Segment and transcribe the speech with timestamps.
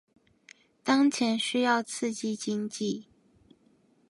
[0.83, 3.03] 當前需要刺激經濟